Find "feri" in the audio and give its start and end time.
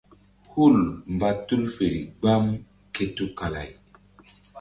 1.75-2.01